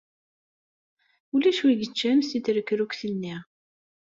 [1.33, 3.35] Ulac win i yeččan si trekrukt-nni.